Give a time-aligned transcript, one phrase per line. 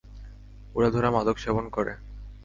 [0.75, 1.93] উড়াধুরা মাদক সেবন করে।